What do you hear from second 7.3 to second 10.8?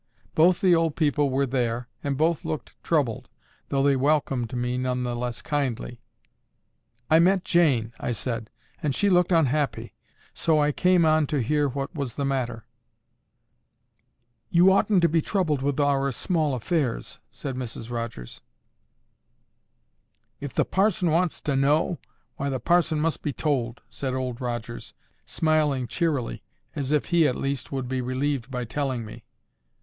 Jane," I said, "and she looked unhappy; so I